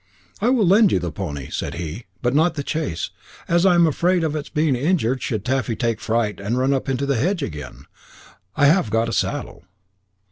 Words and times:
"I 0.41 0.49
will 0.49 0.65
lend 0.65 0.91
you 0.91 0.97
the 0.97 1.11
pony," 1.11 1.51
said 1.51 1.75
he, 1.75 2.05
"but 2.23 2.33
not 2.33 2.55
the 2.55 2.65
chaise, 2.67 3.11
as 3.47 3.67
I 3.67 3.75
am 3.75 3.85
afraid 3.85 4.23
of 4.23 4.35
its 4.35 4.49
being 4.49 4.75
injured 4.75 5.21
should 5.21 5.45
Taffy 5.45 5.75
take 5.75 5.99
fright 6.01 6.39
and 6.39 6.57
run 6.57 6.73
up 6.73 6.89
into 6.89 7.05
the 7.05 7.17
hedge 7.17 7.43
again. 7.43 7.85
I 8.55 8.65
have 8.65 8.89
got 8.89 9.09
a 9.09 9.13
saddle." 9.13 9.63